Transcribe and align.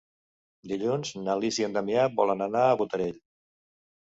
Dilluns 0.71 1.11
na 1.27 1.35
Lis 1.43 1.59
i 1.63 1.67
en 1.67 1.75
Damià 1.77 2.07
volen 2.23 2.43
anar 2.49 2.65
a 2.71 2.81
Botarell. 2.81 3.21